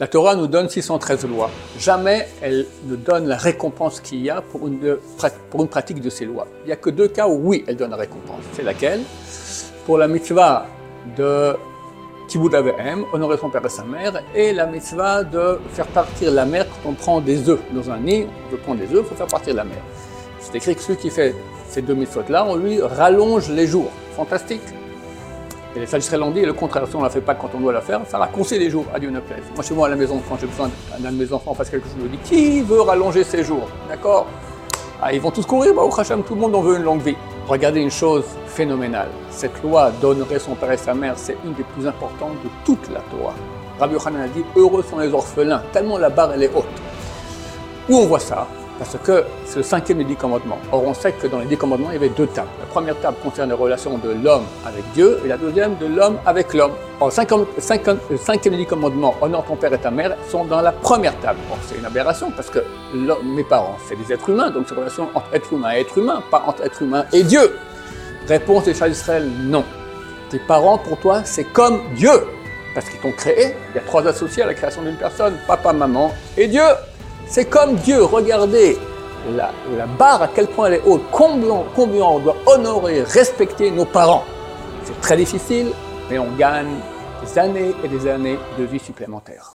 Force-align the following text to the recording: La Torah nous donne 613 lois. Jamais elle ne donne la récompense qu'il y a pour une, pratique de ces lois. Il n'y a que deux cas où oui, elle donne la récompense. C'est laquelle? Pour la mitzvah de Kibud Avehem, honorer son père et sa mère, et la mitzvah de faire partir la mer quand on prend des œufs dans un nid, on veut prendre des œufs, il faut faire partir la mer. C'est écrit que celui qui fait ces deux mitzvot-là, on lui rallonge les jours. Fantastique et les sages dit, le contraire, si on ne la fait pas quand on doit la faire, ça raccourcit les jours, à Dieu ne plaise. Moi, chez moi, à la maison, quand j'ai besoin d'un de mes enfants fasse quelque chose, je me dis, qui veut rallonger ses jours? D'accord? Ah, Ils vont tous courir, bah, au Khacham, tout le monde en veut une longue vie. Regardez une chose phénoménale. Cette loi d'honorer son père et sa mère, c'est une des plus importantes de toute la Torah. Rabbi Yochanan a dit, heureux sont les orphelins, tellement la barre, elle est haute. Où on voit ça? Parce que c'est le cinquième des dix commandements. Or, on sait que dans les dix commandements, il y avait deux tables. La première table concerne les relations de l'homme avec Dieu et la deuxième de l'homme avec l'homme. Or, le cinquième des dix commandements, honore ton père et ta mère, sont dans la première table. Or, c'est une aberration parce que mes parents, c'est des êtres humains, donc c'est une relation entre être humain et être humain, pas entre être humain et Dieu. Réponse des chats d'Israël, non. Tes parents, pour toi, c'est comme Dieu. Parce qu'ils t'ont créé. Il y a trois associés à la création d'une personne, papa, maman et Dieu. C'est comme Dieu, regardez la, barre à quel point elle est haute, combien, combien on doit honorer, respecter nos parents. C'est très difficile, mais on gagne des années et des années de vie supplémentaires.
La 0.00 0.06
Torah 0.06 0.36
nous 0.36 0.46
donne 0.46 0.68
613 0.68 1.26
lois. 1.26 1.50
Jamais 1.76 2.28
elle 2.40 2.66
ne 2.84 2.94
donne 2.94 3.26
la 3.26 3.36
récompense 3.36 3.98
qu'il 4.00 4.22
y 4.22 4.30
a 4.30 4.40
pour 4.40 4.68
une, 4.68 4.96
pratique 5.66 6.00
de 6.00 6.08
ces 6.08 6.24
lois. 6.24 6.46
Il 6.62 6.66
n'y 6.66 6.72
a 6.72 6.76
que 6.76 6.90
deux 6.90 7.08
cas 7.08 7.26
où 7.26 7.40
oui, 7.42 7.64
elle 7.66 7.74
donne 7.74 7.90
la 7.90 7.96
récompense. 7.96 8.44
C'est 8.52 8.62
laquelle? 8.62 9.00
Pour 9.86 9.98
la 9.98 10.06
mitzvah 10.06 10.66
de 11.16 11.56
Kibud 12.28 12.54
Avehem, 12.54 13.06
honorer 13.12 13.38
son 13.38 13.50
père 13.50 13.66
et 13.66 13.68
sa 13.68 13.82
mère, 13.82 14.22
et 14.36 14.52
la 14.52 14.66
mitzvah 14.66 15.24
de 15.24 15.58
faire 15.72 15.88
partir 15.88 16.30
la 16.30 16.44
mer 16.44 16.66
quand 16.68 16.90
on 16.90 16.92
prend 16.92 17.20
des 17.20 17.48
œufs 17.48 17.58
dans 17.72 17.90
un 17.90 17.98
nid, 17.98 18.28
on 18.46 18.52
veut 18.52 18.58
prendre 18.58 18.78
des 18.78 18.94
œufs, 18.94 19.02
il 19.02 19.08
faut 19.08 19.16
faire 19.16 19.26
partir 19.26 19.54
la 19.54 19.64
mer. 19.64 19.82
C'est 20.38 20.54
écrit 20.54 20.76
que 20.76 20.80
celui 20.80 20.98
qui 20.98 21.10
fait 21.10 21.34
ces 21.68 21.82
deux 21.82 21.94
mitzvot-là, 21.94 22.46
on 22.46 22.54
lui 22.54 22.80
rallonge 22.80 23.50
les 23.50 23.66
jours. 23.66 23.90
Fantastique 24.14 24.62
et 25.78 25.82
les 25.82 25.86
sages 25.86 26.10
dit, 26.34 26.40
le 26.42 26.52
contraire, 26.52 26.88
si 26.88 26.96
on 26.96 26.98
ne 26.98 27.04
la 27.04 27.10
fait 27.10 27.20
pas 27.20 27.36
quand 27.36 27.50
on 27.54 27.60
doit 27.60 27.72
la 27.72 27.80
faire, 27.80 28.00
ça 28.08 28.18
raccourcit 28.18 28.58
les 28.58 28.68
jours, 28.68 28.84
à 28.92 28.98
Dieu 28.98 29.10
ne 29.10 29.20
plaise. 29.20 29.44
Moi, 29.54 29.62
chez 29.62 29.74
moi, 29.74 29.86
à 29.86 29.90
la 29.90 29.94
maison, 29.96 30.20
quand 30.28 30.36
j'ai 30.40 30.48
besoin 30.48 30.68
d'un 30.98 31.12
de 31.12 31.16
mes 31.16 31.32
enfants 31.32 31.54
fasse 31.54 31.70
quelque 31.70 31.84
chose, 31.84 31.94
je 31.98 32.02
me 32.04 32.08
dis, 32.08 32.18
qui 32.24 32.62
veut 32.62 32.80
rallonger 32.80 33.22
ses 33.22 33.44
jours? 33.44 33.68
D'accord? 33.88 34.26
Ah, 35.00 35.12
Ils 35.12 35.20
vont 35.20 35.30
tous 35.30 35.46
courir, 35.46 35.72
bah, 35.74 35.82
au 35.82 35.90
Khacham, 35.90 36.24
tout 36.24 36.34
le 36.34 36.40
monde 36.40 36.56
en 36.56 36.62
veut 36.62 36.78
une 36.78 36.82
longue 36.82 37.00
vie. 37.02 37.14
Regardez 37.46 37.80
une 37.80 37.92
chose 37.92 38.24
phénoménale. 38.46 39.08
Cette 39.30 39.62
loi 39.62 39.92
d'honorer 40.00 40.40
son 40.40 40.56
père 40.56 40.72
et 40.72 40.76
sa 40.76 40.94
mère, 40.94 41.14
c'est 41.16 41.36
une 41.44 41.52
des 41.54 41.62
plus 41.62 41.86
importantes 41.86 42.34
de 42.42 42.48
toute 42.64 42.88
la 42.90 42.98
Torah. 43.16 43.34
Rabbi 43.78 43.94
Yochanan 43.94 44.22
a 44.22 44.28
dit, 44.28 44.44
heureux 44.56 44.82
sont 44.82 44.98
les 44.98 45.12
orphelins, 45.14 45.62
tellement 45.72 45.98
la 45.98 46.10
barre, 46.10 46.32
elle 46.34 46.42
est 46.42 46.50
haute. 46.52 46.64
Où 47.88 47.98
on 47.98 48.06
voit 48.06 48.18
ça? 48.18 48.48
Parce 48.78 48.96
que 49.02 49.24
c'est 49.44 49.56
le 49.56 49.62
cinquième 49.62 49.98
des 49.98 50.04
dix 50.04 50.16
commandements. 50.16 50.58
Or, 50.72 50.86
on 50.86 50.94
sait 50.94 51.12
que 51.12 51.26
dans 51.26 51.40
les 51.40 51.46
dix 51.46 51.56
commandements, 51.56 51.90
il 51.90 51.94
y 51.94 51.96
avait 51.96 52.08
deux 52.08 52.26
tables. 52.28 52.48
La 52.60 52.66
première 52.66 52.98
table 53.00 53.16
concerne 53.22 53.48
les 53.48 53.56
relations 53.56 53.98
de 53.98 54.10
l'homme 54.10 54.44
avec 54.64 54.84
Dieu 54.92 55.20
et 55.24 55.28
la 55.28 55.36
deuxième 55.36 55.76
de 55.76 55.86
l'homme 55.86 56.18
avec 56.24 56.54
l'homme. 56.54 56.72
Or, 57.00 57.08
le 57.08 57.60
cinquième 57.60 57.98
des 58.54 58.56
dix 58.56 58.66
commandements, 58.66 59.14
honore 59.20 59.44
ton 59.44 59.56
père 59.56 59.72
et 59.72 59.78
ta 59.78 59.90
mère, 59.90 60.16
sont 60.28 60.44
dans 60.44 60.60
la 60.60 60.72
première 60.72 61.18
table. 61.20 61.38
Or, 61.50 61.58
c'est 61.66 61.76
une 61.76 61.86
aberration 61.86 62.30
parce 62.30 62.50
que 62.50 62.60
mes 62.94 63.44
parents, 63.44 63.76
c'est 63.88 63.96
des 63.96 64.12
êtres 64.12 64.30
humains, 64.30 64.50
donc 64.50 64.64
c'est 64.68 64.74
une 64.74 64.80
relation 64.80 65.08
entre 65.14 65.28
être 65.34 65.52
humain 65.52 65.72
et 65.74 65.80
être 65.80 65.98
humain, 65.98 66.22
pas 66.30 66.44
entre 66.46 66.64
être 66.64 66.82
humain 66.82 67.04
et 67.12 67.22
Dieu. 67.22 67.56
Réponse 68.28 68.64
des 68.64 68.74
chats 68.74 68.88
d'Israël, 68.88 69.28
non. 69.40 69.64
Tes 70.30 70.38
parents, 70.38 70.78
pour 70.78 70.98
toi, 70.98 71.22
c'est 71.24 71.44
comme 71.44 71.80
Dieu. 71.94 72.10
Parce 72.74 72.90
qu'ils 72.90 73.00
t'ont 73.00 73.12
créé. 73.12 73.54
Il 73.72 73.76
y 73.76 73.78
a 73.78 73.82
trois 73.82 74.06
associés 74.06 74.42
à 74.42 74.46
la 74.46 74.54
création 74.54 74.82
d'une 74.82 74.96
personne, 74.96 75.34
papa, 75.46 75.72
maman 75.72 76.12
et 76.36 76.46
Dieu. 76.46 76.62
C'est 77.30 77.44
comme 77.44 77.74
Dieu, 77.76 78.02
regardez 78.04 78.78
la, 79.36 79.52
barre 79.98 80.22
à 80.22 80.28
quel 80.28 80.46
point 80.46 80.68
elle 80.68 80.74
est 80.74 80.82
haute, 80.86 81.02
combien, 81.12 81.62
combien 81.76 82.04
on 82.04 82.18
doit 82.20 82.36
honorer, 82.46 83.02
respecter 83.02 83.70
nos 83.70 83.84
parents. 83.84 84.24
C'est 84.84 84.98
très 85.02 85.16
difficile, 85.16 85.72
mais 86.08 86.18
on 86.18 86.32
gagne 86.38 86.68
des 87.22 87.38
années 87.38 87.74
et 87.84 87.88
des 87.88 88.08
années 88.08 88.38
de 88.58 88.64
vie 88.64 88.78
supplémentaires. 88.78 89.44